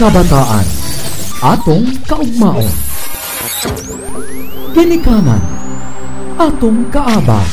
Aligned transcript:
Kabataan. 0.00 0.64
Atong 1.44 1.84
kaugmaon. 2.08 2.72
Ginikanan. 4.72 5.44
Atong 6.40 6.88
kaabag. 6.88 7.44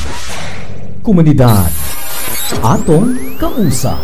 Komunidad. 1.04 1.67
Atong 2.63 3.20
kausa. 3.35 3.99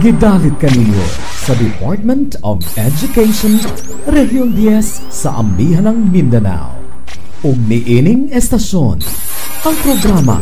Gidalit 0.00 0.56
kaninyo 0.56 1.04
sa 1.44 1.52
Department 1.60 2.40
of 2.40 2.64
Education, 2.80 3.60
Region 4.08 4.56
10 4.56 5.12
sa 5.12 5.44
Amihanang 5.44 6.08
Mindanao. 6.08 6.72
Ug 7.44 7.60
niining 7.68 8.32
estasyon, 8.32 9.04
ang 9.68 9.76
programa 9.84 10.40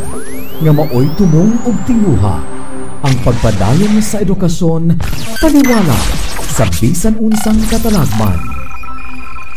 nga 0.63 0.71
maoy 0.71 1.09
tumong 1.19 1.51
og 1.67 1.75
tinguha 1.89 2.61
ang 3.01 3.15
pagpadayon 3.25 3.99
sa 4.05 4.21
edukasyon 4.21 4.93
taliwala 5.41 6.30
sa 6.61 6.69
bisan 6.77 7.17
unsang 7.17 7.57
katalagman. 7.73 8.37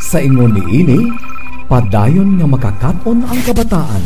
Sa 0.00 0.16
ingon 0.24 0.56
niini, 0.56 1.12
padayon 1.68 2.40
nga 2.40 2.48
makakaton 2.48 3.20
ang 3.28 3.40
kabataan 3.44 4.00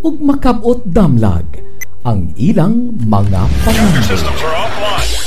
ug 0.00 0.16
makabot 0.16 0.80
damlag 0.88 1.44
ang 2.08 2.32
ilang 2.40 2.88
mga 3.04 3.36
panganib. 3.68 4.16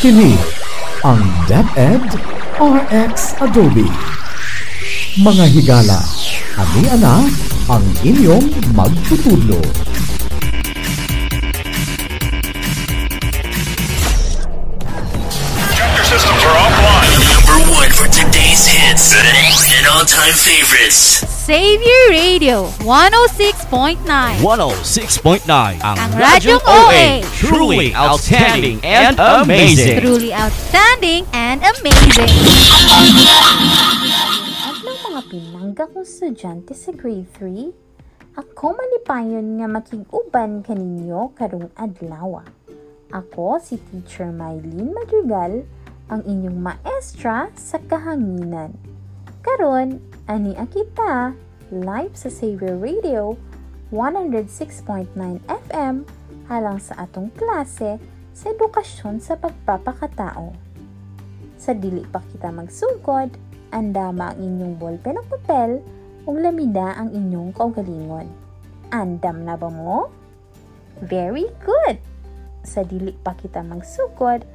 Kini 0.02 0.34
ang 1.06 1.22
DepEd 1.46 2.10
RX 2.58 3.38
Adobe. 3.38 3.86
Mga 5.22 5.46
higala, 5.62 6.02
ani 6.58 6.90
ana 6.90 7.22
ang 7.70 7.86
inyong 8.02 8.50
magtutudlo. 8.74 9.62
Hits 18.96 19.76
and 19.76 19.84
all-time 19.92 20.32
favorites. 20.32 21.20
Savior 21.28 22.16
Radio 22.16 22.72
106.9 22.88 24.00
106.9 24.40 25.44
ang, 25.84 25.98
Ang 26.00 26.12
Radyong 26.16 26.64
OA. 26.64 27.20
Truly 27.36 27.92
outstanding 27.92 28.80
and 28.88 29.20
amazing. 29.20 30.00
Truly 30.00 30.32
outstanding 30.32 31.28
and 31.36 31.60
amazing. 31.76 32.32
Adlaw 34.64 34.96
mga 35.12 35.22
pinangga 35.28 35.84
kong 35.92 36.08
estudyante 36.08 36.72
sa 36.72 36.96
grade 36.96 37.28
3, 37.36 38.40
ako 38.40 38.80
malipayon 38.80 39.60
nga 39.60 39.68
makig-uban 39.68 40.64
kaninyo 40.64 41.36
karong 41.36 41.68
adlaw. 41.76 42.48
Ako 43.12 43.60
si 43.60 43.76
Teacher 43.92 44.32
Mylene 44.32 44.96
Madrigal, 44.96 45.68
ang 46.10 46.22
inyong 46.26 46.60
maestra 46.62 47.50
sa 47.58 47.82
kahanginan. 47.82 48.74
Karon, 49.42 50.02
ani 50.30 50.54
akita 50.58 51.34
live 51.74 52.14
sa 52.14 52.30
Savior 52.30 52.78
Radio 52.78 53.38
106.9 53.90 55.14
FM 55.70 56.06
halang 56.46 56.78
sa 56.78 57.06
atong 57.06 57.30
klase 57.34 57.98
sa 58.36 58.46
edukasyon 58.54 59.18
sa 59.22 59.38
pagpapakatao. 59.38 60.54
Sa 61.58 61.72
dili 61.74 62.06
pa 62.06 62.22
kita 62.22 62.54
magsugod, 62.54 63.34
andama 63.74 64.34
ang 64.34 64.40
inyong 64.42 64.76
ballpen 64.78 65.18
ng 65.18 65.28
papel 65.30 65.82
ug 66.26 66.36
lamida 66.38 66.94
ang 66.98 67.10
inyong 67.14 67.54
kaugalingon. 67.54 68.30
Andam 68.94 69.46
na 69.46 69.58
ba 69.58 69.70
mo? 69.70 70.10
Very 71.02 71.50
good! 71.66 71.98
Sa 72.66 72.86
dili 72.86 73.14
pa 73.14 73.34
kita 73.34 73.62
magsugod, 73.66 74.46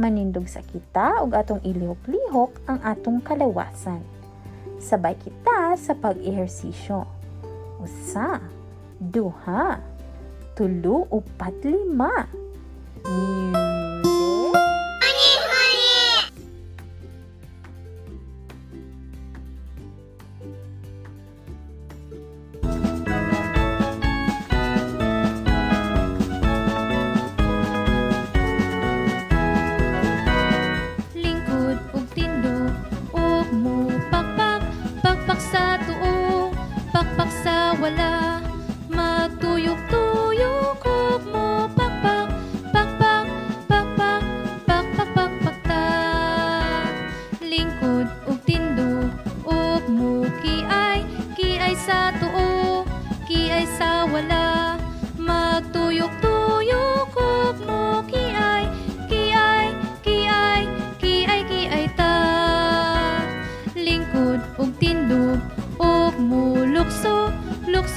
manindog 0.00 0.48
sa 0.48 0.64
kita 0.64 1.20
ug 1.24 1.32
atong 1.36 1.60
ilihok-lihok 1.64 2.64
ang 2.68 2.78
atong 2.84 3.20
kalawasan. 3.20 4.00
Sabay 4.82 5.14
kita 5.18 5.78
sa 5.78 5.92
pag-ehersisyo. 5.94 7.06
Usa, 7.82 8.42
duha, 8.98 9.78
tulo, 10.54 11.06
upat, 11.10 11.54
lima. 11.62 12.26
Music. 13.02 13.71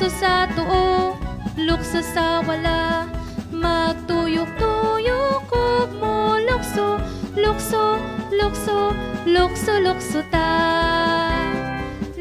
Lukso 0.06 0.22
sa 0.22 0.46
tuo 0.54 1.18
lukso 1.58 2.02
sa 2.14 2.38
wala. 2.46 3.10
Magtuyok-tuyok 3.50 5.50
ug 5.50 5.90
mulukso 5.98 7.02
lukso 7.34 7.98
lukso 8.30 8.94
lukso 9.26 9.74
lukso 9.82 10.22
ta. 10.30 10.46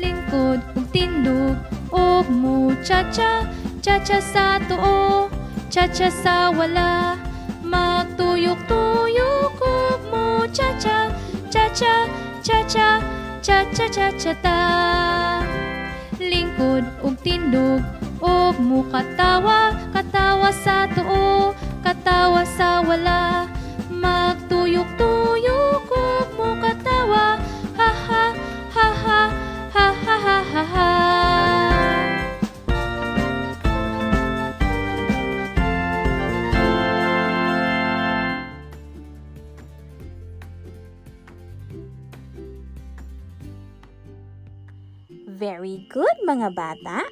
Lingkod 0.00 0.64
ug 0.76 0.86
tindog 0.92 1.60
ug 1.92 2.24
mo 2.30 2.72
cha-cha 2.80 3.44
cha-cha 3.84 4.20
sa 4.32 4.56
tuo 4.68 5.28
cha-cha 5.68 6.08
sa 6.08 6.48
wala. 6.56 7.20
Magtuyok-tuyok 7.60 9.60
ug 9.60 10.00
mo 10.08 10.48
cha-cha 10.56 11.12
cha-cha 11.52 12.08
cha-cha 12.40 12.88
cha-cha 13.44 13.86
cha-cha 13.92 14.32
ta 14.40 15.33
lingkod 16.54 16.84
ug 17.02 17.14
tindog. 17.22 17.82
Ug 18.22 18.54
mo 18.62 18.86
katawa 18.88 19.74
katawa 19.92 20.50
sa 20.54 20.86
tuo 20.88 21.52
katawa 21.82 22.46
sa 22.46 22.80
wala 22.80 23.33
mga 46.24 46.48
bata. 46.56 47.04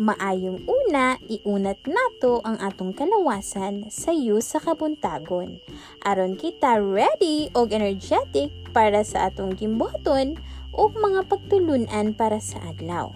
Maayong 0.00 0.64
una, 0.64 1.20
iunat 1.28 1.84
nato 1.84 2.40
ang 2.48 2.56
atong 2.64 2.96
kalawasan 2.96 3.92
sa 3.92 4.10
iyo 4.10 4.40
sa 4.40 4.56
kabuntagon. 4.56 5.60
Aron 6.00 6.40
kita 6.40 6.80
ready 6.80 7.52
og 7.52 7.76
energetic 7.76 8.48
para 8.72 9.04
sa 9.04 9.28
atong 9.28 9.52
gimbuhaton 9.52 10.40
ug 10.72 10.96
mga 10.96 11.28
pagtulunan 11.28 12.16
para 12.16 12.40
sa 12.40 12.56
adlaw. 12.72 13.12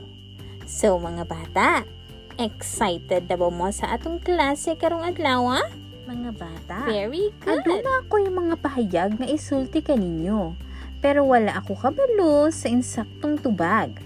So 0.69 1.01
mga 1.01 1.25
bata, 1.25 1.89
excited 2.37 3.25
na 3.25 3.41
ba 3.41 3.49
mo 3.49 3.73
sa 3.73 3.97
atong 3.97 4.21
klase 4.21 4.77
karong 4.77 5.17
adlaw? 5.17 5.65
Mga 6.05 6.31
bata, 6.37 6.79
Very 6.87 7.33
good. 7.41 7.65
aduna 7.65 8.05
ako 8.05 8.21
yung 8.21 8.37
mga 8.47 8.57
pahayag 8.61 9.11
na 9.17 9.27
isulti 9.27 9.81
kaninyo. 9.81 10.53
Pero 11.01 11.25
wala 11.25 11.57
ako 11.57 11.73
kabalo 11.73 12.53
sa 12.53 12.69
insaktong 12.69 13.41
tubag. 13.41 13.97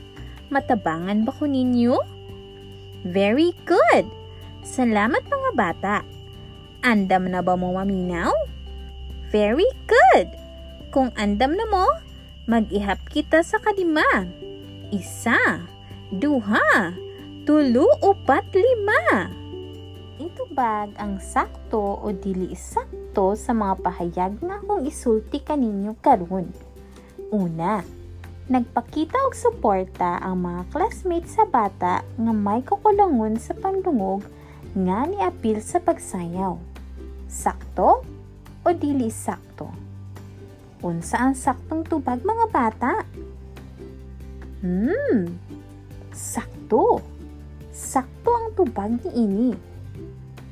Matabangan 0.50 1.22
ba 1.22 1.30
ko 1.30 1.46
ninyo? 1.46 1.94
Very 3.06 3.54
good! 3.64 4.04
Salamat 4.66 5.22
mga 5.30 5.50
bata. 5.54 5.96
Andam 6.82 7.30
na 7.30 7.38
ba 7.38 7.54
mo 7.54 7.78
maminaw? 7.78 8.34
Very 9.30 9.70
good! 9.86 10.26
Kung 10.90 11.14
andam 11.14 11.54
na 11.54 11.66
mo, 11.70 11.86
mag-ihap 12.50 12.98
kita 13.14 13.46
sa 13.46 13.62
kadima. 13.62 14.26
Isa, 14.90 15.38
duha, 16.10 16.98
tulo, 17.46 17.86
upat, 18.02 18.50
lima. 18.50 19.30
Ito 20.18 20.50
bag 20.50 20.98
ang 20.98 21.22
sakto 21.22 22.02
o 22.02 22.10
dili 22.10 22.58
sakto 22.58 23.38
sa 23.38 23.54
mga 23.54 23.74
pahayag 23.86 24.42
na 24.42 24.58
akong 24.58 24.82
isulti 24.82 25.38
kaninyo 25.38 25.94
karon. 26.02 26.50
Una, 27.30 27.86
nagpakita 28.50 29.14
og 29.30 29.38
suporta 29.38 30.18
ang 30.18 30.42
mga 30.42 30.74
classmates 30.74 31.38
sa 31.38 31.46
bata 31.46 32.02
nga 32.02 32.32
may 32.34 32.66
kukulungon 32.66 33.38
sa 33.38 33.54
pandungog 33.54 34.26
nga 34.74 35.06
niapil 35.06 35.62
sa 35.62 35.78
pagsayaw. 35.78 36.58
Sakto 37.30 38.02
o 38.66 38.68
dili 38.74 39.06
sakto? 39.06 39.70
Unsa 40.82 41.22
ang 41.22 41.38
saktong 41.38 41.86
tubag 41.86 42.26
mga 42.26 42.46
bata? 42.50 42.92
Hmm, 44.66 45.30
sakto. 46.10 46.98
Sakto 47.70 48.30
ang 48.34 48.50
tubag 48.58 48.98
ni 48.98 49.10
ini. 49.14 49.50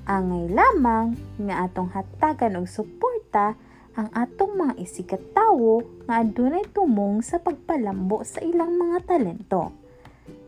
Angay 0.06 0.54
lamang 0.54 1.18
nga 1.42 1.66
atong 1.66 1.90
hatagan 1.90 2.62
og 2.62 2.70
suporta 2.70 3.58
ang 3.98 4.14
atong 4.14 4.54
mga 4.54 4.78
isikat 4.78 5.18
tawo 5.34 5.82
nga 6.06 6.22
adunay 6.22 6.62
tumong 6.70 7.18
sa 7.18 7.42
pagpalambo 7.42 8.22
sa 8.22 8.38
ilang 8.46 8.78
mga 8.78 9.10
talento. 9.10 9.74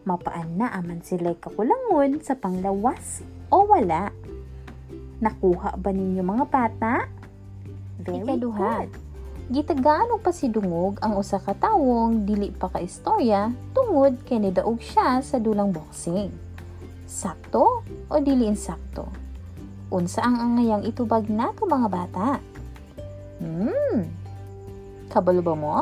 Mapaan 0.07 0.55
na 0.55 0.71
aman 0.71 1.03
sila'y 1.03 1.35
kakulangon 1.43 2.23
sa 2.23 2.39
panglawas 2.39 3.27
o 3.51 3.67
wala. 3.67 4.15
Nakuha 5.19 5.75
ba 5.83 5.91
ninyo 5.91 6.23
mga 6.23 6.47
bata? 6.47 7.11
Very 7.99 8.23
Ikaduha. 8.23 8.87
good. 8.87 8.91
Gitagaan 9.51 10.15
og 10.15 10.23
pasidungog 10.23 11.03
ang 11.03 11.19
usa 11.19 11.43
ka 11.43 11.51
tawong 11.59 12.23
dili 12.23 12.55
pa 12.55 12.71
ka 12.71 12.79
istorya 12.79 13.51
tungod 13.75 14.23
kay 14.31 14.39
nidaog 14.39 14.79
siya 14.79 15.19
sa 15.27 15.43
dulang 15.43 15.75
boxing. 15.75 16.31
Sakto 17.03 17.83
o 17.83 18.15
dili 18.23 18.47
insakto? 18.47 19.11
Unsa 19.91 20.23
ang 20.23 20.39
angayang 20.39 20.87
itubag 20.87 21.27
nato 21.27 21.67
mga 21.67 21.89
bata? 21.91 22.39
Hmm. 23.41 24.05
Kabalo 25.09 25.41
ba 25.41 25.55
mo? 25.57 25.77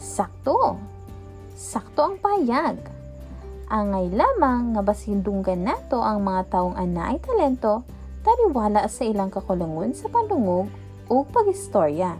Sakto. 0.00 0.80
Sakto 1.52 2.00
ang 2.00 2.16
payag. 2.16 2.80
Angay 3.68 4.10
lamang 4.10 4.74
nga 4.74 4.82
basindunggan 4.82 5.62
nato 5.62 6.00
ang 6.00 6.24
mga 6.24 6.48
taong 6.48 6.74
ana 6.74 7.14
ay 7.14 7.20
talento 7.22 7.84
tariwala 8.24 8.88
sa 8.88 9.04
ilang 9.06 9.28
kakulangon 9.28 9.92
sa 9.92 10.08
pandungog 10.08 10.66
o 11.06 11.22
pagistorya. 11.28 12.16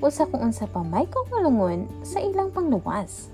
Usa 0.00 0.24
kung 0.24 0.48
unsa 0.48 0.64
pa 0.64 0.80
may 0.80 1.04
kakulangon 1.04 1.84
sa 2.00 2.18
ilang 2.24 2.48
pangluwas. 2.48 3.28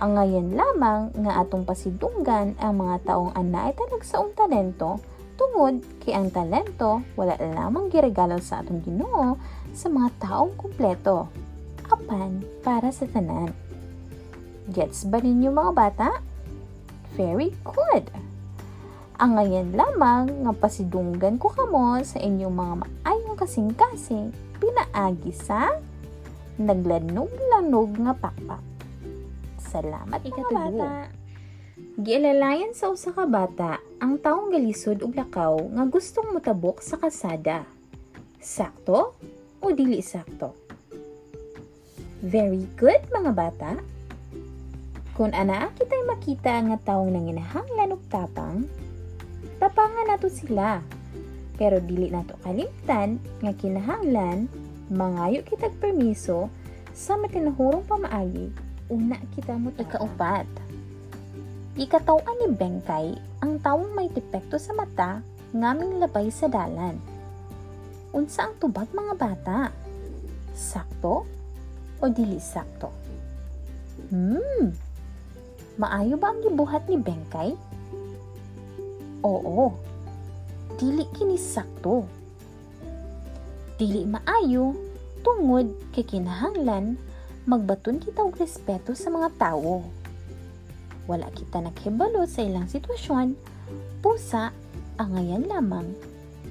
Ang 0.00 0.18
ngayon 0.18 0.58
lamang 0.58 1.12
nga 1.22 1.44
atong 1.44 1.62
pasidunggan 1.62 2.56
ang 2.58 2.80
mga 2.80 3.06
taong 3.06 3.30
ana 3.36 3.70
ay 3.70 3.74
talagsaong 3.76 4.34
talento 4.34 4.98
tungod 5.34 5.82
kay 6.02 6.14
ang 6.14 6.30
talento 6.30 7.02
wala 7.18 7.34
lamang 7.38 7.90
giregalo 7.90 8.38
sa 8.38 8.62
atong 8.62 8.82
Ginoo 8.82 9.38
sa 9.74 9.90
mga 9.90 10.08
taong 10.22 10.54
kumpleto. 10.54 11.28
Apan 11.90 12.42
para 12.64 12.88
sa 12.90 13.04
tanan. 13.04 13.52
Gets 14.72 15.06
ba 15.12 15.20
ninyo 15.20 15.52
mga 15.52 15.72
bata? 15.76 16.08
Very 17.14 17.52
good! 17.62 18.08
Ang 19.20 19.38
ngayon 19.38 19.78
lamang 19.78 20.26
nga 20.42 20.52
pasidunggan 20.56 21.38
ko 21.38 21.52
kamo 21.52 22.02
sa 22.02 22.18
inyong 22.18 22.50
mga 22.50 22.74
maayong 22.82 23.36
kasing-kasing 23.38 24.34
pinaagi 24.58 25.30
sa 25.30 25.78
naglanog-lanog 26.58 27.94
nga 28.02 28.14
pakpak. 28.18 28.62
Salamat 29.60 30.18
mga 30.24 30.50
bata! 30.50 31.23
Gialalayan 31.94 32.74
sa 32.74 32.90
usa 32.90 33.14
ka 33.14 33.22
bata 33.22 33.78
ang 34.02 34.18
taong 34.18 34.50
galisod 34.50 35.06
og 35.06 35.14
lakaw 35.14 35.54
nga 35.78 35.86
gustong 35.86 36.34
motabok 36.34 36.82
sa 36.82 36.98
kasada. 36.98 37.62
Sakto 38.42 39.14
o 39.62 39.66
dili 39.70 40.02
sakto? 40.02 40.58
Very 42.18 42.66
good 42.74 42.98
mga 43.14 43.30
bata. 43.30 43.78
Kung 45.14 45.30
ana 45.38 45.70
kita'y 45.70 46.02
makita 46.10 46.66
nga 46.66 46.82
taong 46.82 47.14
nanginahanglan 47.14 47.94
og 47.94 48.02
tapang, 48.10 48.66
tapangan 49.62 50.10
nato 50.10 50.26
sila. 50.26 50.82
Pero 51.54 51.78
dili 51.78 52.10
nato 52.10 52.34
kalimtan 52.42 53.22
nga 53.38 53.54
kinahanglan 53.54 54.50
mangayo 54.90 55.46
kitag 55.46 55.78
permiso 55.78 56.50
sa 56.90 57.14
matinahurong 57.14 57.86
pamaagi 57.86 58.50
una 58.90 59.14
kita 59.38 59.54
mo 59.54 59.70
ikaupat. 59.78 60.73
Ikatawan 61.74 62.38
ni 62.38 62.54
Bengkay 62.54 63.18
ang 63.42 63.58
taong 63.58 63.98
may 63.98 64.06
depekto 64.06 64.62
sa 64.62 64.70
mata 64.78 65.18
ngaming 65.50 65.98
labay 65.98 66.30
sa 66.30 66.46
dalan. 66.46 67.02
Unsa 68.14 68.46
ang 68.46 68.54
tubag 68.62 68.86
mga 68.94 69.14
bata? 69.18 69.74
Sakto 70.54 71.26
o 71.98 72.04
dili 72.06 72.38
sakto? 72.38 72.94
Hmm, 74.06 74.70
maayo 75.74 76.14
ba 76.14 76.30
ang 76.30 76.46
gibuhat 76.46 76.86
ni 76.86 76.94
Bengkay? 76.94 77.58
Oo, 79.26 79.74
dili 80.78 81.10
kini 81.10 81.34
sakto. 81.34 82.06
Dili 83.82 84.06
maayo 84.06 84.78
tungod 85.26 85.74
kay 85.90 86.06
kinahanglan 86.06 86.94
magbaton 87.50 87.98
kita 87.98 88.22
og 88.22 88.38
respeto 88.38 88.94
sa 88.94 89.10
mga 89.10 89.34
tawo 89.34 90.03
wala 91.04 91.28
kita 91.32 91.60
naghibalo 91.60 92.24
sa 92.24 92.44
ilang 92.44 92.68
sitwasyon, 92.68 93.36
pusa, 94.00 94.52
angayan 94.96 95.44
lamang, 95.48 95.92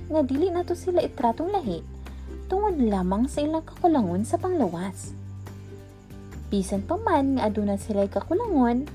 nga 0.10 0.22
dili 0.22 0.50
nato 0.52 0.78
sila 0.78 1.02
itratong 1.02 1.50
lahi, 1.50 1.80
tungod 2.52 2.78
lamang 2.78 3.26
sa 3.26 3.42
ilang 3.42 3.66
kakulangon 3.66 4.26
sa 4.28 4.38
panglawas. 4.38 5.16
Bisan 6.54 6.86
pa 6.86 7.02
man 7.02 7.38
nga 7.38 7.50
aduna 7.50 7.82
sila 7.82 8.06
kakulangon, 8.06 8.86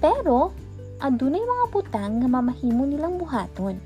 pero 0.00 0.56
adunay 0.96 1.44
mga 1.44 1.66
butang 1.68 2.24
nga 2.24 2.28
mamahimo 2.28 2.88
nilang 2.88 3.20
buhaton. 3.20 3.76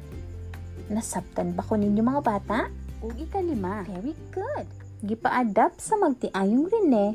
Nasabtan 0.90 1.54
ba 1.54 1.62
ko 1.66 1.74
ninyo 1.74 2.02
mga 2.02 2.22
bata? 2.22 2.58
O 3.02 3.10
ikalima. 3.14 3.86
Very 3.86 4.14
good. 4.30 4.66
Gipa-adapt 5.06 5.80
sa 5.80 5.96
magtiayong 5.96 6.66
Rene 6.66 7.14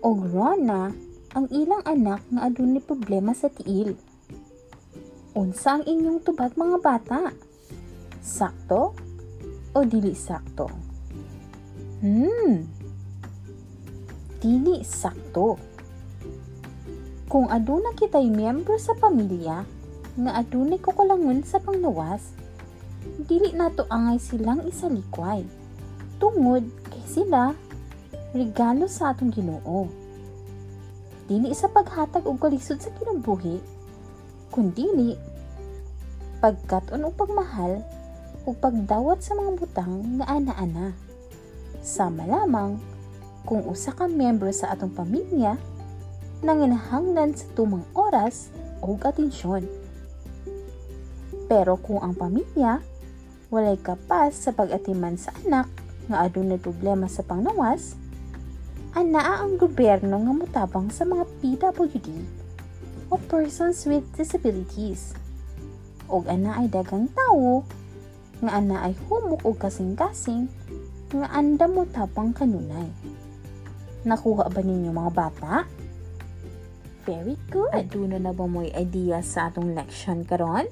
o 0.00 0.14
Rona 0.16 1.07
ang 1.36 1.44
ilang 1.52 1.84
anak 1.84 2.24
nga 2.32 2.48
adunay 2.48 2.80
problema 2.80 3.36
sa 3.36 3.52
tiil. 3.52 3.92
Unsa 5.36 5.76
ang 5.76 5.84
inyong 5.84 6.24
tubag 6.24 6.56
mga 6.56 6.78
bata? 6.80 7.20
Sakto 8.24 8.96
o 9.76 9.78
dili 9.84 10.16
sakto? 10.16 10.72
Hmm. 12.00 12.64
Dili 14.40 14.80
sakto. 14.80 15.60
Kung 17.28 17.52
aduna 17.52 17.92
kita'y 17.92 18.32
miyembro 18.32 18.80
sa 18.80 18.96
pamilya 18.96 19.68
nga 20.16 20.32
adunay 20.32 20.80
kukulangon 20.80 21.44
sa 21.44 21.60
panglawas, 21.60 22.32
dili 23.28 23.52
nato 23.52 23.84
angay 23.92 24.16
silang 24.16 24.64
isalikway. 24.64 25.44
Tungod 26.16 26.64
kay 26.88 27.04
sila 27.04 27.52
regalo 28.32 28.88
sa 28.88 29.12
atong 29.12 29.28
Ginoo 29.28 30.07
dili 31.28 31.52
sa 31.52 31.68
paghatag 31.68 32.24
og 32.24 32.40
kalisod 32.40 32.80
sa 32.80 32.88
kinabuhi, 32.96 33.60
kundi 34.48 35.14
pagkaton 36.40 37.04
o 37.04 37.12
pagmahal 37.12 37.84
o 38.48 38.56
pagdawat 38.56 39.20
sa 39.20 39.36
mga 39.36 39.52
butang 39.60 39.92
nga 40.18 40.26
ana-ana. 40.32 40.96
Sama 41.84 42.24
lamang 42.24 42.80
kung 43.44 43.60
usa 43.68 43.92
ka 43.92 44.08
miyembro 44.08 44.48
sa 44.48 44.72
atong 44.72 44.96
pamilya 44.96 45.60
nanginahanglan 46.40 47.34
sa 47.34 47.44
tumang 47.52 47.84
oras 47.92 48.48
o 48.80 48.94
atensyon. 48.96 49.66
Pero 51.50 51.76
kung 51.80 52.00
ang 52.00 52.14
pamilya 52.14 52.80
walay 53.48 53.80
kapas 53.80 54.48
sa 54.48 54.50
pag-atiman 54.52 55.16
sa 55.16 55.32
anak 55.44 55.68
nga 56.08 56.24
adunay 56.24 56.60
problema 56.60 57.08
sa 57.08 57.24
pangnawas, 57.24 57.96
anaa 58.98 59.46
ang 59.46 59.62
gobyerno 59.62 60.18
nga 60.18 60.34
mutabang 60.34 60.90
sa 60.90 61.06
mga 61.06 61.22
PWD 61.38 62.08
o 63.06 63.14
persons 63.30 63.86
with 63.86 64.02
disabilities. 64.18 65.14
Og 66.10 66.26
ana 66.26 66.58
ay 66.58 66.66
dagang 66.66 67.06
tawo 67.14 67.62
nga 68.42 68.58
ana 68.58 68.90
ay 68.90 68.98
humok 69.06 69.46
og 69.46 69.56
kasing-kasing 69.62 70.50
nga 71.14 71.30
anda 71.30 71.70
mo 71.70 71.86
tapang 71.86 72.34
kanunay. 72.34 72.90
Nakuha 74.02 74.50
ba 74.50 74.60
ninyo 74.66 74.90
mga 74.90 75.12
bata? 75.14 75.54
Very 77.06 77.38
good. 77.54 77.70
Aduna 77.70 78.18
na 78.18 78.34
ba 78.34 78.50
mo'y 78.50 78.74
idea 78.74 79.22
sa 79.22 79.46
atong 79.46 79.78
leksyon 79.78 80.26
karon? 80.26 80.66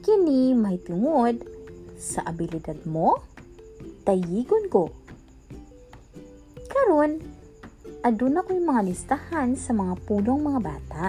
Kini 0.00 0.56
may 0.56 0.80
tungod 0.80 1.44
sa 2.00 2.24
abilidad 2.24 2.88
mo? 2.88 3.20
Tayigon 4.08 4.72
ko 4.72 4.99
karon 6.90 7.22
aduna 8.02 8.42
ko 8.42 8.50
yung 8.50 8.74
mga 8.74 8.82
listahan 8.90 9.54
sa 9.54 9.70
mga 9.70 9.94
pulong 10.10 10.42
mga 10.42 10.58
bata. 10.58 11.04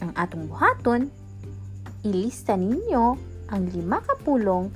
Ang 0.00 0.08
atong 0.16 0.48
buhaton, 0.48 1.12
ilista 2.00 2.56
ninyo 2.56 3.04
ang 3.52 3.62
lima 3.68 4.00
ka 4.00 4.16
pulong 4.24 4.72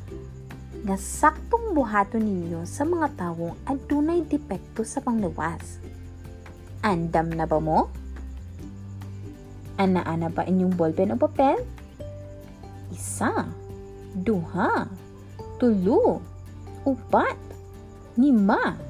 nga 0.84 1.00
saktong 1.00 1.72
buhaton 1.72 2.20
ninyo 2.20 2.68
sa 2.68 2.84
mga 2.84 3.16
tawong 3.16 3.56
adunay 3.64 4.28
depekto 4.28 4.84
sa 4.84 5.00
panglawas. 5.00 5.80
Andam 6.84 7.32
na 7.32 7.48
ba 7.48 7.56
mo? 7.56 7.88
Ana-ana 9.80 10.28
ba 10.28 10.44
inyong 10.44 10.76
ballpen 10.76 11.16
o 11.16 11.16
papel? 11.16 11.64
Isa, 12.92 13.48
duha, 14.12 14.84
tulo, 15.56 16.20
upat, 16.84 17.40
lima. 18.20 18.85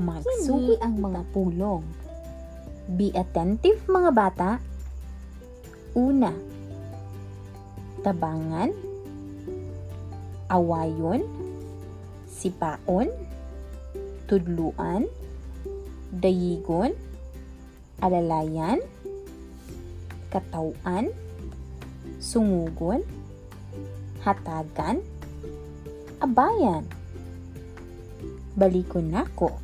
Magsugi 0.00 0.80
ang 0.80 0.96
mga 0.96 1.20
pulong. 1.36 1.84
Be 2.96 3.12
attentive 3.12 3.84
mga 3.84 4.10
bata. 4.10 4.50
Una, 5.92 6.32
tabangan, 8.00 8.72
awayon, 10.50 11.22
sipaon, 12.24 13.12
tudluan, 14.26 15.06
dayigon, 16.10 16.96
alalayan, 18.00 18.80
katawan, 20.32 21.12
sungugon, 22.18 23.06
hatagan, 24.26 25.04
abayan. 26.18 26.82
Balikon 28.58 29.14
nako. 29.14 29.61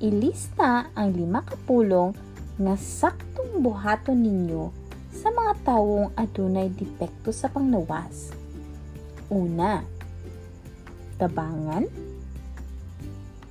Ilista 0.00 0.88
ang 0.96 1.12
lima 1.12 1.44
kapulong 1.44 2.16
nga 2.56 2.72
saktong 2.72 3.60
buhaton 3.60 4.16
ninyo 4.16 4.72
sa 5.12 5.28
mga 5.28 5.60
tawong 5.60 6.08
adunay 6.16 6.72
depekto 6.72 7.28
sa 7.36 7.52
panglawas. 7.52 8.32
Una, 9.28 9.84
tabangan, 11.20 11.84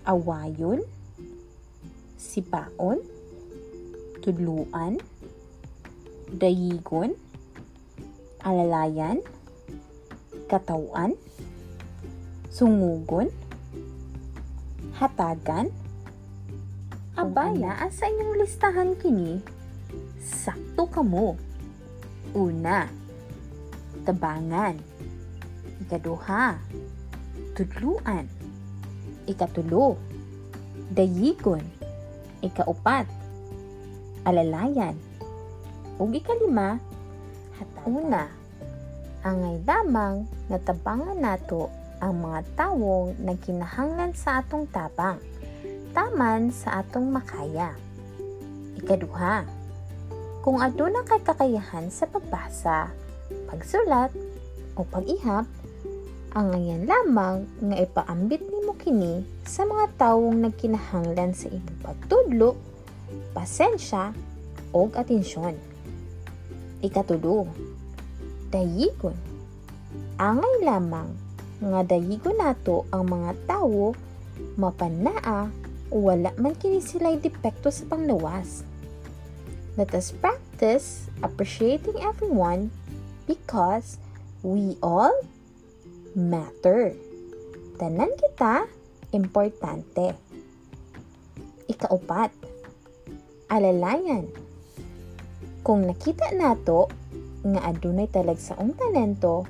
awayon, 0.09 0.81
sipaon, 2.17 2.97
tudluan, 4.25 4.97
dayigon, 6.33 7.13
alalayan, 8.41 9.21
katawan, 10.49 11.13
sungugon, 12.49 13.29
hatagan, 14.97 15.69
abaya 17.19 17.83
sa 17.91 18.07
inyong 18.07 18.39
listahan 18.39 18.95
kini, 18.95 19.43
sakto 20.23 20.87
kamo. 20.87 21.35
Una, 22.31 22.87
tabangan. 24.07 24.79
Ikaduha, 25.83 26.55
tudluan. 27.59 28.23
Ikatulo, 29.27 29.99
dayigon. 30.95 31.59
Ikaupat, 32.39 33.03
alalayan. 34.23 34.95
Ug 35.99 36.15
ikalima, 36.15 36.79
una, 37.83 38.31
angay 39.27 39.59
lamang 39.67 40.23
natabangan 40.47 41.19
nato 41.19 41.67
ang 41.99 42.23
mga 42.23 42.39
tawong 42.55 43.19
nagkinahanglan 43.19 44.15
sa 44.15 44.39
atong 44.39 44.71
tabang, 44.71 45.19
taman 45.91 46.53
sa 46.53 46.81
atong 46.81 47.09
makaya. 47.09 47.73
Ikaduha, 48.79 49.43
kung 50.39 50.63
aduna 50.63 51.03
kay 51.03 51.19
kakayahan 51.19 51.91
sa 51.91 52.07
pagbasa, 52.07 52.89
pagsulat, 53.51 54.09
o 54.79 54.87
pag-ihap, 54.87 55.43
ang 56.31 56.55
ngayon 56.55 56.87
lamang 56.87 57.43
nga 57.59 57.75
ipaambit 57.75 58.39
nimo 58.47 58.77
kini 58.79 59.27
sa 59.43 59.67
mga 59.67 59.91
tawong 59.99 60.39
nagkinahanglan 60.45 61.35
sa 61.35 61.51
imong 61.51 61.79
pagtudlo, 61.83 62.55
pasensya, 63.35 64.15
o 64.71 64.87
atensyon. 64.93 65.57
Ikatulo, 66.79 67.49
dayigon. 68.53 69.17
Angay 70.21 70.63
lamang 70.63 71.09
nga 71.59 71.81
dayigon 71.83 72.37
nato 72.39 72.87
ang 72.93 73.09
mga 73.09 73.35
tawo 73.49 73.97
mapanaa 74.55 75.51
wala 75.89 76.29
man 76.37 76.53
kini 76.57 76.81
sila'y 76.81 77.17
depekto 77.17 77.73
sa 77.73 77.85
panglawas. 77.89 78.61
Let 79.77 79.93
us 79.97 80.13
practice 80.13 81.09
appreciating 81.25 81.97
everyone 82.01 82.69
because 83.25 83.97
we 84.45 84.77
all 84.81 85.13
matter. 86.13 86.93
Tanan 87.79 88.11
kita 88.17 88.67
importante. 89.13 90.13
Ikaupat, 91.69 92.33
alalayan. 93.49 94.29
Kung 95.61 95.85
nakita 95.85 96.33
nato 96.33 96.89
nga 97.45 97.71
adunay 97.71 98.09
talagsaong 98.09 98.73
talento 98.75 99.47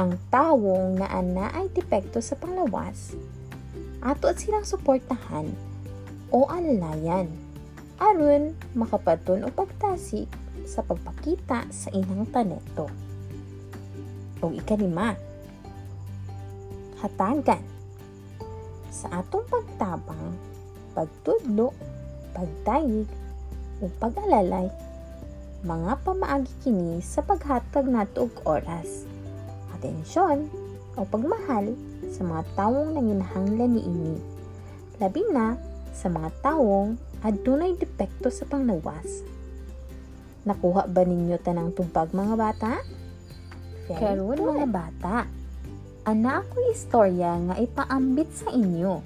ang 0.00 0.16
tawong 0.32 0.96
na 0.96 1.12
ana 1.12 1.52
ay 1.52 1.68
depekto 1.76 2.24
sa 2.24 2.32
panglawas, 2.38 3.12
ato 4.00 4.32
at 4.32 4.40
silang 4.40 4.64
suportahan 4.64 5.52
o 6.32 6.48
alalayan 6.48 7.28
aron 8.00 8.56
makapaton 8.72 9.44
o 9.44 9.52
pagtasik 9.52 10.24
sa 10.64 10.80
pagpakita 10.80 11.68
sa 11.68 11.88
ilang 11.92 12.24
talento. 12.32 12.88
O 14.40 14.48
ikalima, 14.56 15.12
hatagan. 17.04 17.60
Sa 18.88 19.20
atong 19.20 19.44
pagtabang, 19.46 20.32
pagtudlo, 20.96 21.76
pagtayig, 22.32 23.06
o 23.80 23.88
pag-alalay, 24.00 24.68
mga 25.64 25.92
pamaagi 26.04 26.52
kini 26.64 27.00
sa 27.04 27.20
paghatag 27.24 27.88
nato 27.88 28.28
og 28.28 28.36
oras, 28.44 29.04
atensyon, 29.76 30.48
o 30.96 31.04
pagmahal 31.04 31.72
sa 32.10 32.26
mga 32.26 32.42
tawong 32.58 32.98
nanginahanglan 32.98 33.78
niini. 33.78 34.14
Labi 35.00 35.22
na 35.30 35.56
sa 35.94 36.10
mga 36.10 36.28
tawong 36.42 36.98
adunay 37.24 37.76
depekto 37.78 38.28
sa 38.28 38.44
panglawas. 38.44 39.24
Nakuha 40.44 40.88
ba 40.88 41.02
ninyo 41.04 41.36
tanang 41.40 41.72
tubag 41.76 42.10
mga 42.10 42.34
bata? 42.36 42.72
Karon 43.90 44.38
mga 44.38 44.66
bata, 44.70 45.26
ana 46.06 46.40
ako 46.40 46.56
istorya 46.70 47.36
nga 47.50 47.54
ipaambit 47.58 48.30
sa 48.32 48.48
inyo. 48.54 49.02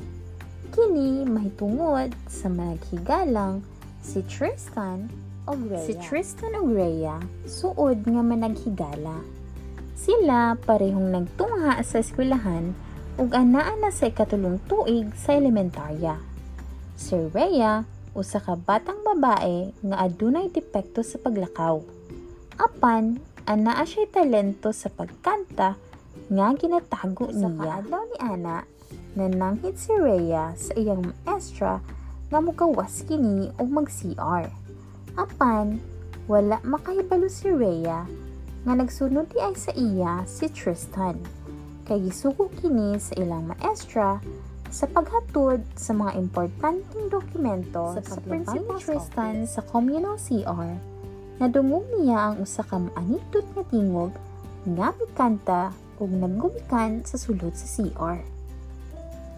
Kini 0.74 1.24
mahitungod 1.24 2.12
sa 2.26 2.50
managhigalang 2.50 3.64
si 4.04 4.20
Tristan 4.26 5.08
ug 5.48 5.58
Rhea. 5.70 5.84
Si 5.86 5.92
Tristan 5.96 6.52
ug 6.58 6.70
Rhea 6.70 7.18
suod 7.48 8.04
nga 8.04 8.22
managhigala. 8.22 9.24
Sila 9.94 10.58
parehong 10.60 11.14
nagtungha 11.14 11.80
sa 11.80 12.02
eskwelahan 12.02 12.76
ug 13.14 13.30
anaa 13.30 13.78
na 13.78 13.94
sa 13.94 14.10
ikatulong 14.10 14.58
tuig 14.66 15.14
sa 15.14 15.38
elementarya. 15.38 16.18
Si 16.98 17.14
Rhea 17.14 17.86
usa 18.14 18.42
ka 18.42 18.58
batang 18.58 19.02
babae 19.06 19.70
nga 19.86 19.96
adunay 20.02 20.50
depekto 20.50 21.06
sa 21.06 21.18
paglakaw. 21.22 21.78
Apan 22.58 23.22
anaa 23.46 23.86
siya 23.86 24.10
talento 24.10 24.74
sa 24.74 24.90
pagkanta 24.90 25.78
nga 26.26 26.46
ginatago 26.58 27.30
niya. 27.30 27.46
Sa 27.46 27.48
kaadlaw 27.54 28.02
ni 28.10 28.18
Ana, 28.18 28.58
nananghid 29.14 29.78
si 29.78 29.94
Rhea 29.94 30.54
sa 30.58 30.74
iyang 30.74 31.14
maestra 31.26 31.78
nga 32.34 32.38
mugawas 32.42 33.06
kini 33.06 33.54
og 33.62 33.68
mag-CR. 33.70 34.50
Apan, 35.14 35.78
wala 36.26 36.58
makahibalo 36.66 37.30
si 37.30 37.46
Rhea 37.46 38.10
nga 38.64 38.74
nagsunod 38.74 39.30
di 39.30 39.38
ay 39.38 39.54
sa 39.54 39.70
iya 39.78 40.26
si 40.26 40.50
Tristan. 40.50 41.44
Kay 41.84 42.08
gisugo 42.08 42.48
kini 42.60 42.96
sa 42.96 43.12
ilang 43.20 43.48
maestra 43.52 44.20
sa 44.72 44.88
paghatod 44.90 45.62
sa 45.76 45.92
mga 45.94 46.16
importanteng 46.18 47.06
dokumento 47.12 47.94
sa, 48.00 48.18
sa 48.18 48.18
ni 48.56 48.74
Tristan 48.80 49.46
sa 49.46 49.62
communal 49.62 50.18
CR 50.18 50.94
nadungog 51.38 51.82
niya 51.98 52.30
ang 52.30 52.46
usa 52.46 52.62
ka 52.62 52.78
maanidot 52.78 53.46
nga 53.54 53.64
tingog 53.66 54.12
nga 54.64 54.88
mikanta 54.94 55.62
ug 55.98 56.10
naggumikan 56.10 57.02
sa 57.06 57.18
sulod 57.18 57.54
sa 57.54 57.66
CR. 57.66 58.18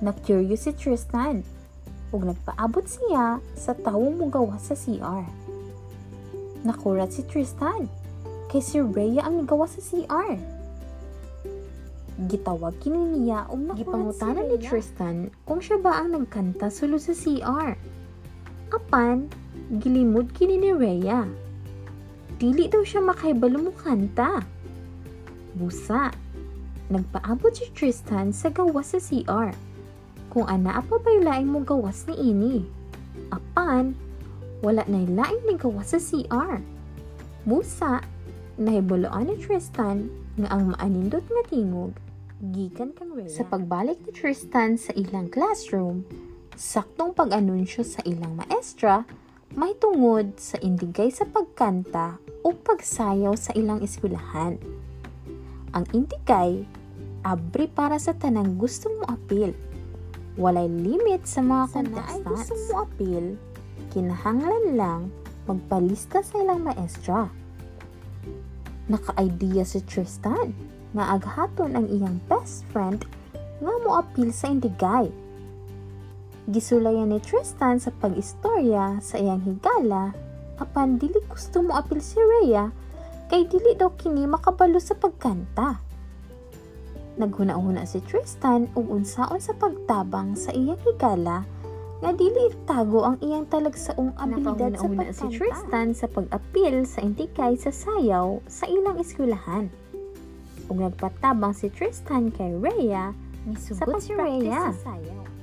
Na-curious 0.04 0.68
si 0.68 0.72
Tristan 0.76 1.40
ug 2.12 2.20
nagpaabot 2.24 2.84
siya 2.84 3.40
sa 3.56 3.72
tawong 3.72 4.20
mugawas 4.20 4.68
sa 4.68 4.76
CR. 4.76 5.24
Nakurat 6.62 7.10
si 7.12 7.24
Tristan 7.24 7.88
kay 8.52 8.60
si 8.60 8.78
Rhea 8.78 9.24
ang 9.24 9.42
nagawa 9.44 9.66
sa 9.66 9.80
CR. 9.80 10.36
Gitawag 12.16 12.80
kini 12.80 12.96
niya 13.12 13.44
ug 13.52 13.76
gipangutanan 13.76 14.48
ni 14.48 14.56
Tristan 14.56 15.28
kung 15.44 15.60
siya 15.60 15.76
ba 15.76 16.00
ang 16.00 16.16
nagkanta 16.16 16.72
sulod 16.72 16.96
sa 16.96 17.12
CR. 17.12 17.76
Apan, 18.72 19.28
gilimod 19.84 20.32
kini 20.32 20.56
ni 20.56 20.72
Rhea. 20.72 21.28
Dili 22.40 22.72
daw 22.72 22.80
siya 22.80 23.04
makahibalo 23.04 23.68
mo 23.68 23.72
kanta. 23.76 24.40
Busa, 25.60 26.08
nagpaabot 26.88 27.52
si 27.52 27.68
Tristan 27.76 28.32
sa 28.32 28.48
gawas 28.48 28.96
sa 28.96 29.00
CR. 29.00 29.52
Kung 30.32 30.48
ana 30.48 30.80
pa 30.80 30.96
ba'y 30.96 31.20
laing 31.20 31.52
mo 31.52 31.60
gawas 31.60 32.08
ni 32.08 32.32
ini? 32.32 32.64
Apan, 33.28 33.92
wala 34.64 34.88
na 34.88 35.04
laing 35.04 35.44
ni 35.44 35.60
gawas 35.60 35.92
sa 35.92 36.00
CR. 36.00 36.64
Musa, 37.44 38.00
nahibuloan 38.56 39.28
ni 39.28 39.36
Tristan 39.36 40.08
nga 40.40 40.48
ang 40.56 40.72
maanindot 40.72 41.24
nga 41.28 41.44
tingog 41.52 41.92
gikan 42.40 42.92
kang 42.92 43.16
Rhea. 43.16 43.32
Sa 43.32 43.48
pagbalik 43.48 43.96
ni 44.04 44.12
Tristan 44.12 44.76
sa 44.76 44.92
ilang 44.92 45.32
classroom, 45.32 46.04
saktong 46.52 47.16
pag-anunsyo 47.16 47.80
sa 47.80 48.04
ilang 48.04 48.36
maestra, 48.36 49.08
may 49.56 49.72
tungod 49.80 50.36
sa 50.36 50.60
indigay 50.60 51.08
sa 51.08 51.24
pagkanta 51.24 52.20
o 52.44 52.52
pagsayaw 52.52 53.32
sa 53.40 53.56
ilang 53.56 53.80
eskwelahan. 53.80 54.60
Ang 55.72 55.84
indigay, 55.96 56.68
abri 57.24 57.66
para 57.72 57.96
sa 57.96 58.12
tanang 58.12 58.60
gustong 58.60 59.00
mo 59.00 59.06
apil. 59.08 59.56
Walay 60.36 60.68
limit 60.68 61.24
sa 61.24 61.40
mga 61.40 61.72
contestants. 61.72 62.28
gusto 62.28 62.52
mo 62.68 62.84
apil, 62.84 63.24
kinahanglan 63.96 64.76
lang 64.76 65.00
magpalista 65.48 66.20
sa 66.20 66.36
ilang 66.44 66.60
maestra. 66.68 67.32
Naka-idea 68.92 69.64
si 69.64 69.80
Tristan 69.88 70.75
nga 70.96 71.20
aghaton 71.20 71.76
ang 71.76 71.86
iyang 71.92 72.16
best 72.26 72.64
friend 72.72 73.04
nga 73.60 73.74
moapil 73.84 74.32
sa 74.32 74.48
indigay. 74.48 75.12
Gisulayan 76.48 77.12
ni 77.12 77.20
Tristan 77.20 77.76
sa 77.76 77.92
pag-istorya 78.00 79.02
sa 79.04 79.20
iyang 79.20 79.44
higala 79.44 80.16
apan 80.56 80.96
dili 80.96 81.20
gusto 81.28 81.60
mo 81.60 81.76
apil 81.76 82.00
si 82.00 82.16
Rhea 82.16 82.72
kay 83.28 83.44
dili 83.44 83.76
daw 83.76 83.92
kini 83.92 84.24
makabalo 84.24 84.80
sa 84.80 84.96
pagkanta. 84.96 85.82
Naghuna-huna 87.16 87.84
si 87.84 88.00
Tristan 88.04 88.68
ug 88.76 88.88
unsaon 88.92 89.40
sa 89.40 89.52
pagtabang 89.56 90.36
sa 90.36 90.52
iyang 90.52 90.80
higala 90.84 91.44
nga 91.96 92.10
dili 92.12 92.52
itago 92.52 93.08
ang 93.08 93.16
iyang 93.24 93.48
talagsaong 93.48 94.16
abilidad 94.20 94.76
sa 94.76 94.86
pagkanta. 94.86 95.16
si 95.16 95.26
Tristan 95.32 95.88
sa 95.96 96.06
pag-apil 96.12 96.84
sa 96.84 97.00
intikay 97.00 97.56
sa 97.56 97.72
sayaw 97.72 98.40
sa 98.46 98.68
ilang 98.68 99.00
eskwelahan 99.00 99.72
ug 100.66 100.76
nagpatabang 100.82 101.54
si 101.54 101.70
Tristan 101.70 102.30
kay 102.34 102.54
Rhea 102.58 103.14
sa 103.54 103.86
si 104.02 104.12
Rhea. 104.12 104.74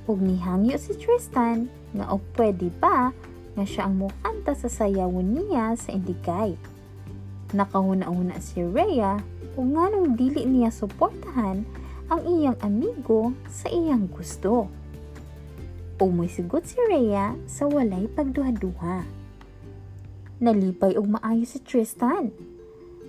Ug 0.04 0.20
nihangyo 0.20 0.76
si 0.76 0.92
Tristan 1.00 1.72
nga 1.96 2.12
og 2.12 2.20
pwede 2.36 2.68
ba 2.76 3.08
nga 3.54 3.64
siya 3.64 3.88
ang 3.88 4.04
mukanta 4.04 4.52
sa 4.52 4.68
sayawon 4.68 5.32
niya 5.32 5.72
sa 5.78 5.94
Indigay. 5.96 6.58
Nakahuna-una 7.56 8.36
si 8.42 8.60
Rhea 8.60 9.22
ug 9.56 9.64
nganong 9.64 10.18
dili 10.18 10.44
niya 10.44 10.68
suportahan 10.74 11.64
ang 12.12 12.20
iyang 12.28 12.58
amigo 12.60 13.32
sa 13.48 13.72
iyang 13.72 14.10
gusto. 14.12 14.68
Umisigot 15.96 16.68
si 16.68 16.76
Rhea 16.84 17.32
sa 17.48 17.64
walay 17.64 18.04
pagduha-duha. 18.12 19.06
Nalipay 20.42 20.98
og 21.00 21.08
maayo 21.08 21.48
si 21.48 21.62
Tristan 21.64 22.28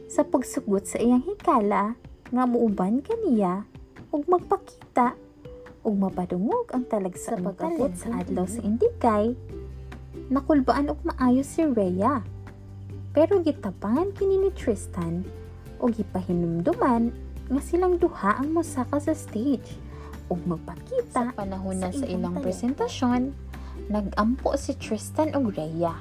sa 0.06 0.24
pagsugot 0.24 0.86
sa 0.88 1.02
iyang 1.02 1.26
hikala 1.26 1.98
nga 2.34 2.44
muuban 2.50 3.02
kaniya 3.06 3.66
ug 4.10 4.26
magpakita 4.26 5.14
ug 5.86 5.94
mapadungog 5.94 6.74
ang 6.74 6.88
talagsa 6.90 7.38
sa 7.38 7.42
pag-abot 7.42 7.94
sa 7.94 8.26
adlaw 8.26 8.50
sa 8.50 8.62
Indigay. 8.66 9.38
Nakulbaan 10.34 10.90
og 10.90 10.98
maayo 11.06 11.46
si 11.46 11.62
Rhea. 11.62 12.26
Pero 13.14 13.46
gitapangan 13.46 14.10
kini 14.18 14.42
ni 14.42 14.50
Tristan 14.58 15.22
ug 15.78 15.94
gipahinumduman 15.94 17.14
nga 17.46 17.62
silang 17.62 18.02
duha 18.02 18.42
ang 18.42 18.50
mosaka 18.58 18.98
sa 18.98 19.14
stage 19.14 19.78
ug 20.34 20.42
magpakita 20.50 21.30
sa 21.30 21.38
panahon 21.38 21.78
na 21.78 21.94
sa, 21.94 22.02
sa 22.02 22.06
ilang 22.10 22.42
presentasyon 22.42 23.30
nagampo 23.86 24.58
si 24.58 24.74
Tristan 24.74 25.38
ug 25.38 25.54
Rhea 25.54 25.94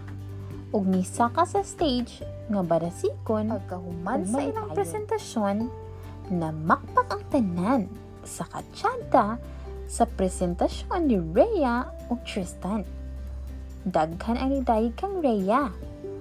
ug 0.72 0.88
nisaka 0.88 1.44
sa 1.44 1.60
stage 1.60 2.24
nga 2.48 2.64
barasikon 2.64 3.52
pagkahuman 3.52 4.24
sa 4.24 4.40
ilang 4.40 4.72
presentasyon 4.72 5.68
na 6.32 6.52
makpak 6.52 7.08
ang 7.12 7.24
tanan 7.28 7.82
sa 8.24 8.48
katsyada 8.48 9.36
sa 9.84 10.04
presentasyon 10.08 11.08
ni 11.08 11.20
Rhea 11.20 11.84
o 12.08 12.16
Tristan. 12.24 12.84
Daghan 13.84 14.40
ang 14.40 14.50
nidayig 14.56 14.96
kang 14.96 15.20
Rhea 15.20 15.68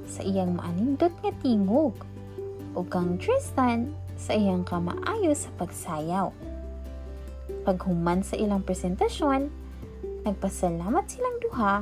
sa 0.03 0.19
iyang 0.19 0.59
maanindot 0.59 1.15
nga 1.23 1.31
tingog 1.39 1.95
o 2.75 2.83
kang 2.83 3.15
Tristan 3.15 3.95
sa 4.19 4.35
iyang 4.35 4.67
kamaayo 4.67 5.31
sa 5.31 5.47
pagsayaw. 5.55 6.27
Paghuman 7.63 8.19
sa 8.19 8.35
ilang 8.35 8.63
presentasyon, 8.63 9.47
nagpasalamat 10.27 11.05
silang 11.07 11.37
duha 11.39 11.75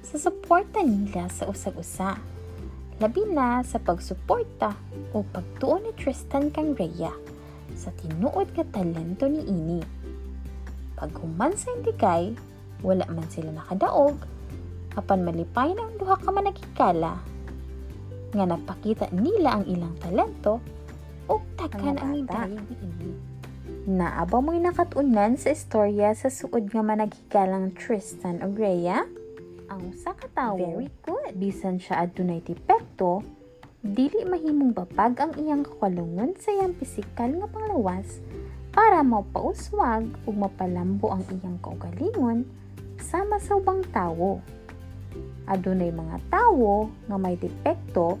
sa 0.00 0.16
suporta 0.16 0.80
nila 0.80 1.28
sa 1.28 1.44
usag-usa. 1.44 2.16
Labi 2.98 3.22
na 3.30 3.62
sa 3.62 3.78
pagsuporta 3.78 4.74
o 5.12 5.22
pagtuon 5.22 5.86
ni 5.86 5.92
Tristan 5.94 6.48
kang 6.48 6.72
Rhea 6.72 7.27
sa 7.78 7.94
tinuod 7.94 8.50
nga 8.58 8.66
talento 8.74 9.30
ni 9.30 9.46
ini. 9.46 9.80
Pag 10.98 11.14
human 11.22 11.54
sa 11.54 11.70
indigay, 11.78 12.34
wala 12.82 13.06
man 13.06 13.30
sila 13.30 13.54
nakadaog, 13.54 14.18
apan 14.98 15.22
malipay 15.22 15.70
na 15.78 15.86
ang 15.86 15.94
duha 15.94 16.18
ka 16.18 16.30
managikala, 16.34 17.22
nga 18.34 18.44
napakita 18.44 19.06
nila 19.14 19.62
ang 19.62 19.64
ilang 19.70 19.94
talento 20.02 20.58
o 21.30 21.38
takan 21.54 21.96
ang 22.02 22.18
idayig 22.18 22.58
ni 22.66 22.76
ini. 22.82 23.10
Naaba 23.88 24.44
mo'y 24.44 24.60
nakatunan 24.60 25.40
sa 25.40 25.54
istorya 25.54 26.12
sa 26.12 26.28
suod 26.28 26.68
nga 26.68 26.84
managikalang 26.84 27.72
Tristan 27.72 28.44
o 28.44 28.52
Rhea? 28.52 29.06
Ang 29.72 29.92
usa 29.92 30.12
ka 30.12 30.28
tawo, 30.32 30.60
very 30.60 30.92
good. 31.04 31.32
Bisan 31.40 31.80
siya 31.80 32.04
adunay 32.04 32.44
tipekto, 32.44 33.24
dili 33.88 34.20
mahimong 34.28 34.76
bapag 34.76 35.16
ang 35.16 35.32
iyang 35.40 35.64
kakalungon 35.64 36.36
sa 36.36 36.52
iyang 36.52 36.76
pisikal 36.76 37.32
nga 37.32 37.48
panglawas 37.48 38.20
para 38.68 39.00
mapauswag 39.00 40.04
ug 40.28 40.34
mapalambo 40.36 41.08
ang 41.08 41.24
iyang 41.32 41.56
kaugalingon 41.64 42.44
sama 43.00 43.40
sa 43.40 43.56
ubang 43.56 43.80
tawo. 43.88 44.44
Adunay 45.48 45.88
mga 45.88 46.20
tawo 46.28 46.92
nga 47.08 47.16
may 47.16 47.40
depekto 47.40 48.20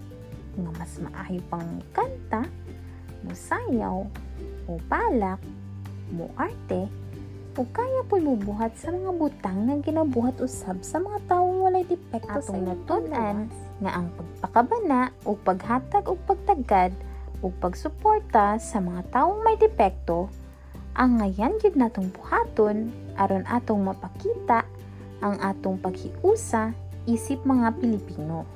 nga 0.56 0.70
mas 0.80 0.92
maayo 1.04 1.40
pang 1.52 1.84
kanta, 1.92 2.48
musayaw, 3.28 4.08
o 4.66 4.72
balak, 4.88 5.38
muarte, 6.10 6.88
o 7.58 7.66
kaya 7.74 8.06
po 8.06 8.22
mubuhat 8.22 8.78
sa 8.78 8.94
mga 8.94 9.10
butang 9.18 9.66
nga 9.66 9.76
ginabuhat 9.82 10.38
usab 10.38 10.78
sa 10.86 11.02
mga 11.02 11.18
tawo 11.26 11.66
walay 11.66 11.82
depekto 11.82 12.38
sa 12.38 12.54
natunan 12.54 13.50
nga 13.82 13.90
ang 13.98 14.14
pagpakabana 14.14 15.10
o 15.26 15.34
paghatag 15.34 16.06
o 16.06 16.14
pagtagad 16.14 16.94
o 17.42 17.50
pagsuporta 17.50 18.62
sa 18.62 18.78
mga 18.78 19.10
taong 19.10 19.42
may 19.42 19.58
depekto 19.58 20.30
ang 20.94 21.18
ngayan 21.18 21.58
gid 21.58 21.74
natong 21.74 22.14
buhaton 22.14 22.94
aron 23.18 23.42
atong 23.50 23.82
mapakita 23.82 24.62
ang 25.18 25.34
atong 25.42 25.82
paghiusa 25.82 26.70
isip 27.10 27.42
mga 27.42 27.74
Pilipino. 27.82 28.46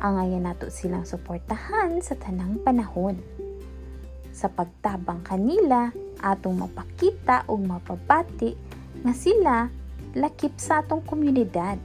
Ang 0.00 0.18
ngayan 0.18 0.48
nato 0.48 0.72
silang 0.72 1.04
suportahan 1.04 2.00
sa 2.00 2.16
tanang 2.16 2.58
panahon. 2.64 3.20
Sa 4.32 4.48
pagtabang 4.48 5.20
kanila, 5.20 5.92
atong 6.20 6.60
mapakita 6.60 7.48
o 7.48 7.56
mapabati 7.56 8.54
nga 9.00 9.12
sila 9.16 9.56
lakip 10.14 10.54
sa 10.60 10.84
atong 10.84 11.02
komunidad 11.06 11.78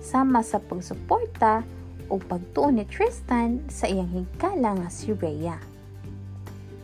sama 0.00 0.44
sa 0.44 0.60
pagsuporta 0.60 1.64
o 2.12 2.20
pagtuon 2.20 2.76
ni 2.80 2.84
Tristan 2.84 3.64
sa 3.72 3.88
iyang 3.88 4.12
higala 4.12 4.76
nga 4.76 4.88
si 4.92 5.12
Rhea. 5.16 5.56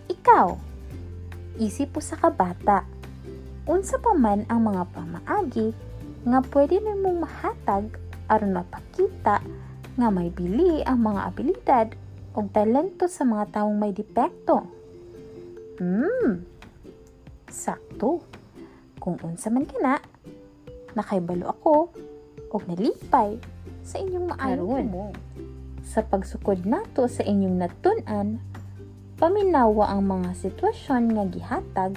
Ikaw, 0.09 0.49
isip 1.61 1.97
po 1.97 2.01
sa 2.01 2.17
kabata, 2.17 2.89
unsa 3.69 4.01
pa 4.01 4.17
man 4.17 4.49
ang 4.49 4.65
mga 4.65 4.85
pamaagi 4.97 5.77
nga 6.25 6.41
pwede 6.53 6.81
nimong 6.81 7.25
mahatag 7.25 7.93
aron 8.29 8.57
mapakita 8.57 9.45
nga 9.97 10.09
may 10.09 10.33
bili 10.33 10.81
ang 10.87 11.05
mga 11.05 11.21
abilidad 11.29 11.89
o 12.33 12.47
talento 12.49 13.11
sa 13.11 13.27
mga 13.27 13.61
taong 13.61 13.77
may 13.77 13.93
depekto. 13.93 14.65
Hmm, 15.81 16.45
sakto. 17.61 18.25
Kung 18.97 19.21
unsa 19.21 19.53
man 19.53 19.69
kana, 19.69 20.01
nakaibalo 20.97 21.53
ako 21.53 21.93
og 22.51 22.63
nalipay 22.65 23.37
sa 23.85 24.01
inyong 24.01 24.33
maayon 24.33 24.89
mo. 24.89 25.13
Sa 25.85 26.01
pagsukod 26.01 26.65
nato 26.65 27.05
sa 27.05 27.21
inyong 27.21 27.57
natun-an, 27.61 28.41
paminawa 29.21 29.93
ang 29.93 30.09
mga 30.09 30.33
sitwasyon 30.33 31.05
nga 31.13 31.25
gihatag 31.29 31.95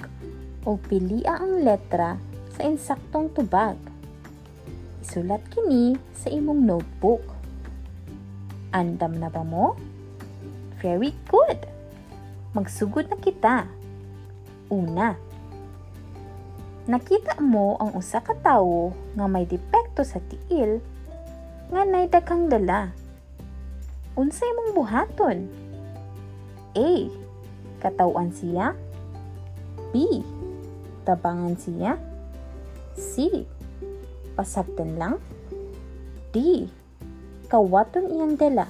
o 0.68 0.76
pilia 0.76 1.40
ang 1.40 1.64
letra 1.64 2.20
sa 2.52 2.68
insaktong 2.68 3.32
tubag. 3.32 3.76
Isulat 5.04 5.44
kini 5.52 5.96
sa 6.16 6.32
imong 6.32 6.64
notebook. 6.64 7.24
Andam 8.72 9.20
na 9.20 9.28
ba 9.28 9.44
mo? 9.44 9.76
Very 10.80 11.12
good! 11.28 11.68
Magsugod 12.56 13.10
na 13.12 13.18
kita. 13.20 13.68
Una, 14.72 15.14
nakita 16.84 17.40
mo 17.40 17.80
ang 17.80 17.96
usa 17.96 18.20
ka 18.20 18.36
tawo 18.44 18.92
nga 19.16 19.24
may 19.24 19.48
depekto 19.48 20.04
sa 20.04 20.20
tiil 20.20 20.84
nga 21.72 21.82
nay 21.88 22.08
daghang 22.12 22.52
dala. 22.52 22.92
Unsay 24.14 24.46
mong 24.52 24.72
buhaton? 24.76 25.38
A. 26.76 26.90
Katawan 27.80 28.30
siya. 28.30 28.76
B. 29.90 30.22
Tabangan 31.08 31.56
siya. 31.58 31.96
C. 32.94 33.42
Pasabtan 34.38 34.94
lang. 35.00 35.16
D. 36.30 36.68
Kawaton 37.48 38.12
iyang 38.12 38.34
dala. 38.38 38.68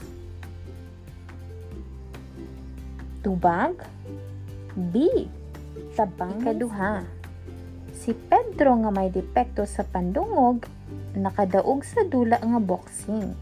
Tubag. 3.20 3.84
B. 4.76 5.28
Tabang 5.92 6.40
Ikaduha. 6.40 7.13
Si 8.04 8.12
Pedro 8.12 8.76
nga 8.84 8.92
may 8.92 9.08
depekto 9.08 9.64
sa 9.64 9.80
pandungog, 9.80 10.68
nakadaog 11.16 11.80
sa 11.88 12.04
dula 12.04 12.36
nga 12.36 12.60
boxing. 12.60 13.32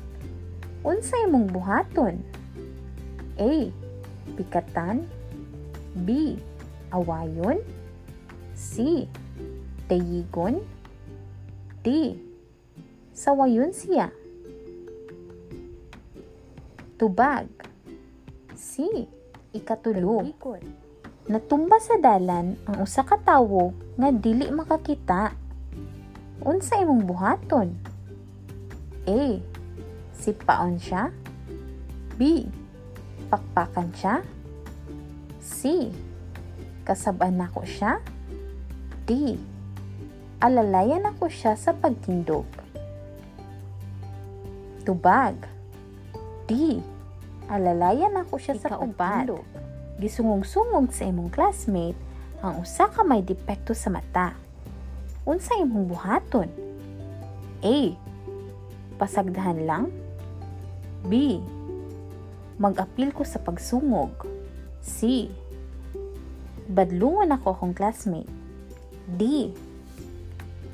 Unsay 0.87 1.27
mong 1.27 1.51
buhaton? 1.51 2.23
A. 3.43 3.75
Pikatan. 4.39 5.03
B. 6.07 6.39
Awayon. 6.95 7.59
C. 8.55 9.03
Dayigon. 9.91 10.63
D. 11.83 12.15
Sawayon 13.11 13.75
siya. 13.75 14.15
Tubag. 17.03 17.51
C. 18.55 19.11
Ikatulo. 19.51 20.23
Natumba 21.23 21.79
sa 21.79 21.95
dalan 22.03 22.59
ang 22.67 22.83
usa 22.83 23.07
ka 23.07 23.15
tawo 23.15 23.71
nga 23.95 24.11
dili 24.11 24.51
makakita. 24.51 25.31
Unsa 26.43 26.83
imong 26.83 27.07
buhaton? 27.07 27.71
A. 29.07 29.39
Sipaon 30.19 30.83
siya. 30.83 31.15
B. 32.19 32.43
Pakpakan 33.31 33.95
siya. 33.95 34.19
C. 35.39 35.95
Kasaban 36.83 37.39
nako 37.39 37.63
siya. 37.63 38.03
D. 39.07 39.39
Alalayan 40.43 41.07
ako 41.07 41.31
siya 41.31 41.55
sa 41.55 41.71
pagtindog. 41.71 42.51
Tubag. 44.83 45.39
D. 46.51 46.83
Alalayan 47.47 48.19
ako 48.19 48.43
siya 48.43 48.59
sa 48.59 48.75
pagtindog. 48.75 49.47
Gisungog-sungog 50.03 50.91
sa 50.91 51.07
imong 51.07 51.31
classmate 51.31 51.95
ang 52.43 52.59
usa 52.59 52.91
ka 52.91 53.07
may 53.07 53.23
depekto 53.23 53.71
sa 53.71 53.87
mata. 53.87 54.35
Unsa 55.23 55.55
imong 55.63 55.87
buhaton? 55.87 56.51
A. 57.63 57.95
Pasagdahan 58.99 59.63
lang. 59.63 59.95
B. 61.07 61.39
Mag-apil 62.59 63.15
ko 63.15 63.23
sa 63.23 63.39
pagsungog. 63.39 64.27
C. 64.83 65.31
Badlungan 66.67 67.39
ako 67.39 67.55
akong 67.55 67.75
classmate. 67.79 68.27
D. 69.07 69.55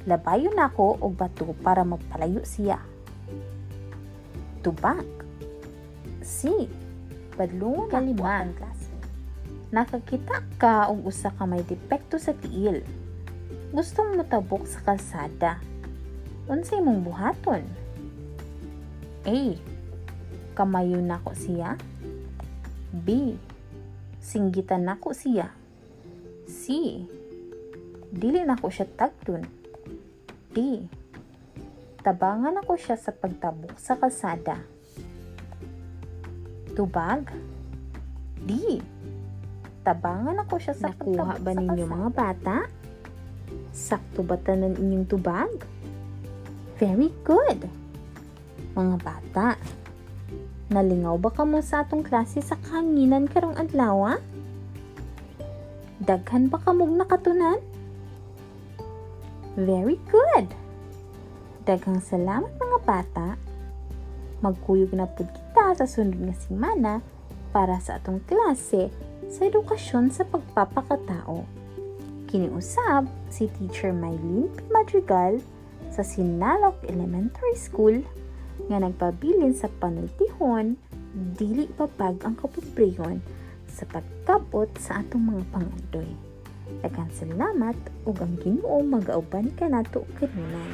Labayon 0.08 0.56
ako 0.56 1.04
og 1.04 1.20
bato 1.20 1.52
para 1.60 1.84
magpalayo 1.84 2.40
siya. 2.48 2.80
Tubak. 4.64 5.04
C. 6.24 6.64
Badlungan 7.36 7.92
ako 7.92 8.24
akong 8.24 8.56
classmate. 8.56 8.77
Nakakita 9.68 10.40
ka 10.56 10.88
og 10.88 11.12
usa 11.12 11.28
ka 11.28 11.44
may 11.44 11.60
depekto 11.60 12.16
sa 12.16 12.32
tiil. 12.32 12.80
Gustong 13.68 14.16
motabok 14.16 14.64
sa 14.64 14.80
kalsada. 14.80 15.60
Unsay 16.48 16.80
imong 16.80 17.04
buhaton? 17.04 17.68
A. 19.28 19.40
Kamayo 20.56 21.04
nako 21.04 21.36
siya. 21.36 21.76
B. 22.96 23.36
Singgitan 24.24 24.88
nako 24.88 25.12
siya. 25.12 25.52
C. 26.48 26.64
Dili 28.08 28.40
nako 28.48 28.72
siya 28.72 28.88
tagtun. 28.88 29.44
D. 30.56 30.88
Tabangan 32.00 32.64
ako 32.64 32.80
siya 32.80 32.96
sa 32.96 33.12
pagtabok 33.12 33.76
sa 33.76 34.00
kalsada. 34.00 34.64
Tubag. 36.72 37.28
D. 38.48 38.80
Tabangan 39.86 40.42
ako 40.42 40.54
siya 40.58 40.74
sa 40.74 40.90
Nakuha 40.90 41.38
ba 41.38 41.52
ninyo 41.54 41.84
mga 41.86 42.10
bata? 42.12 42.56
Sakto 43.72 44.26
ba 44.26 44.36
tanan 44.36 44.76
inyong 44.76 45.06
tubag? 45.06 45.52
Very 46.78 47.10
good. 47.22 47.66
Mga 48.74 48.96
bata, 49.02 49.58
nalingaw 50.70 51.18
ba 51.18 51.30
ka 51.32 51.42
mo 51.42 51.58
sa 51.58 51.82
atong 51.82 52.06
klase 52.06 52.38
sa 52.38 52.54
kahanginan 52.60 53.26
karong 53.26 53.56
adlaw? 53.58 54.18
Daghan 55.98 56.46
ba 56.46 56.62
ka 56.62 56.70
mong 56.70 56.94
nakatunan? 57.02 57.58
Very 59.58 59.98
good. 60.06 60.46
Daghang 61.66 61.98
salamat 61.98 62.54
mga 62.54 62.78
bata. 62.86 63.28
Magkuyog 64.38 64.94
na 64.94 65.10
pud 65.10 65.26
kita 65.26 65.74
sa 65.74 65.86
sunod 65.90 66.14
nga 66.14 66.36
semana 66.38 66.92
para 67.50 67.82
sa 67.82 67.98
atong 67.98 68.22
klase 68.22 68.86
sa 69.28 69.46
edukasyon 69.46 70.08
sa 70.08 70.24
pagpapakatao. 70.24 71.44
Kiniusab 72.28 73.08
si 73.32 73.48
Teacher 73.56 73.92
Mylene 73.92 74.52
P. 74.52 74.60
Madrigal 74.68 75.40
sa 75.92 76.04
Sinalok 76.04 76.76
Elementary 76.88 77.56
School 77.56 78.04
nga 78.68 78.80
nagpabilin 78.80 79.56
sa 79.56 79.72
panultihon 79.80 80.76
dili 81.36 81.64
papag 81.72 82.20
ang 82.24 82.36
kapobrehon 82.36 83.24
sa 83.68 83.88
pagkabot 83.88 84.68
sa 84.76 85.00
atong 85.00 85.24
mga 85.32 85.44
pangandoy. 85.52 86.10
Daghang 86.84 87.12
salamat 87.16 87.76
ug 88.04 88.16
ang 88.20 88.36
Ginoo 88.44 88.84
magauban 88.84 89.48
kanato 89.56 90.04
kanunay. 90.20 90.72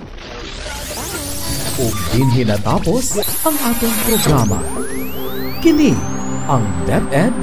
ug 1.74 1.94
dinhi 2.14 2.42
natapos 2.46 3.18
ang 3.46 3.56
atong 3.62 3.96
programa. 4.06 4.58
Kini 5.62 5.94
ang 6.50 6.62
DepEd 6.86 7.34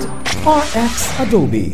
RX 0.42 1.22
Adobe. 1.22 1.70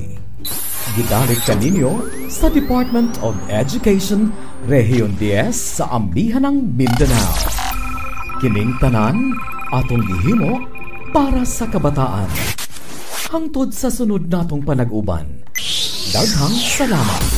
Gidalit 0.99 1.39
kaninyo 1.47 2.03
sa 2.27 2.51
Department 2.51 3.15
of 3.23 3.31
Education, 3.47 4.35
Rehiyon 4.67 5.15
10 5.15 5.55
sa 5.55 5.87
Amihanang 5.95 6.75
Mindanao. 6.75 7.31
Kining 8.43 8.75
tanan 8.83 9.39
atong 9.71 10.03
gihimo 10.03 10.67
para 11.15 11.47
sa 11.47 11.63
kabataan. 11.71 12.27
Hangtod 13.31 13.71
sa 13.71 13.87
sunod 13.87 14.27
natong 14.27 14.67
panag-uban. 14.67 15.47
Daghang 16.11 16.55
salamat. 16.59 17.36